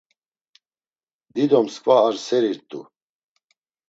[1.33, 2.81] Dido mskva ar seri rt̆u.